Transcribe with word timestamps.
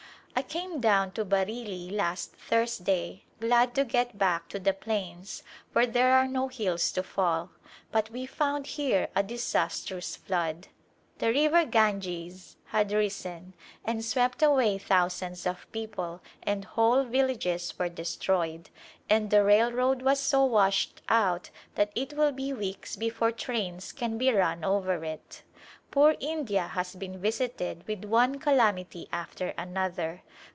I 0.33 0.43
came 0.43 0.79
down 0.79 1.11
to 1.11 1.25
Bareilly 1.25 1.91
last 1.91 2.33
Thursday, 2.33 3.25
glad 3.39 3.75
to 3.75 3.83
get 3.85 4.17
back 4.17 4.47
to 4.49 4.59
the 4.59 4.73
plains 4.73 5.43
where 5.73 5.85
there 5.85 6.13
are 6.15 6.27
no 6.27 6.47
hills 6.47 6.91
to 6.93 7.03
fall. 7.03 7.51
But 7.91 8.09
we 8.09 8.25
found 8.25 8.65
here 8.65 9.09
a 9.15 9.21
disastrous 9.23 10.15
flood. 10.15 10.67
The 11.19 11.31
river 11.31 11.65
Ganges 11.65 12.55
had 12.67 12.91
risen 12.91 13.53
and 13.85 14.03
swept 14.03 14.41
away 14.41 14.79
thousands 14.79 15.45
of 15.45 15.71
peo 15.71 15.87
ple 15.87 16.21
and 16.41 16.63
whole 16.65 17.03
villages 17.03 17.77
were 17.77 17.89
destroyed, 17.89 18.69
and 19.09 19.29
the 19.29 19.43
railroad 19.43 20.01
was 20.01 20.19
so 20.19 20.43
washed 20.45 21.01
out 21.07 21.51
that 21.75 21.91
it 21.93 22.13
will 22.13 22.31
be 22.31 22.51
weeks 22.51 22.95
before 22.95 23.31
trains 23.33 23.91
can 23.91 24.17
be 24.17 24.31
run 24.33 24.63
over 24.63 25.03
it. 25.03 25.43
Poor 25.91 26.15
India 26.21 26.67
has 26.67 26.95
been 26.95 27.19
visited 27.19 27.85
with 27.85 28.05
one 28.05 28.39
calamity 28.39 29.09
after 29.11 29.49
another. 29.57 30.21